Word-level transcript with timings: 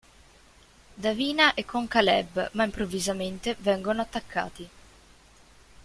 Davina 1.01 1.53
è 1.53 1.63
con 1.63 1.87
Kaleb 1.87 2.49
ma 2.53 2.63
improvvisamente 2.63 3.55
vengono 3.59 4.01
attaccati. 4.01 4.67